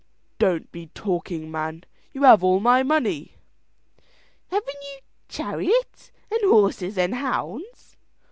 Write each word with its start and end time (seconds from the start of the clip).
"Don't 0.39 0.71
be 0.71 0.87
talking, 0.95 1.51
man: 1.51 1.83
you 2.11 2.23
have 2.23 2.43
all 2.43 2.59
my 2.59 2.81
money." 2.81 3.35
"Haven't 4.49 4.73
you 4.81 4.97
chariot 5.29 6.09
and 6.31 6.41
horses 6.45 6.97
and 6.97 7.13
hounds?" 7.13 7.95